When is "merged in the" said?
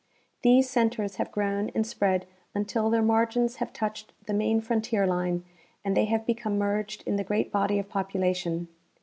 6.57-7.23